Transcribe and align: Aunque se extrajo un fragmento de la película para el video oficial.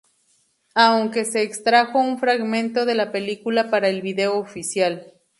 Aunque 0.73 1.25
se 1.25 1.43
extrajo 1.43 1.99
un 1.99 2.17
fragmento 2.17 2.87
de 2.87 2.95
la 2.95 3.11
película 3.11 3.69
para 3.69 3.87
el 3.87 4.01
video 4.01 4.35
oficial. 4.35 5.13